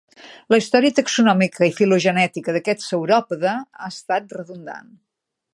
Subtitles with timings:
[0.53, 4.95] La història taxonòmica i filogenètica d'aquest sauròpode ha estat redundant.